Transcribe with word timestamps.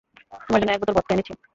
তোমার 0.45 0.59
জন্য 0.61 0.71
এক 0.73 0.79
বোতল 0.81 0.93
ভদকা 0.97 1.13
এনেছি। 1.15 1.31